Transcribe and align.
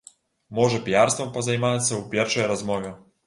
Можа 0.59 0.79
піярствам 0.87 1.29
пазаймацца 1.37 1.99
у 1.99 2.01
першай 2.17 2.51
размове. 2.55 2.95